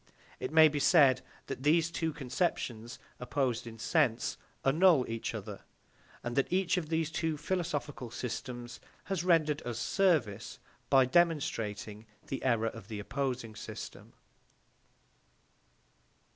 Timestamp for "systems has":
8.09-9.23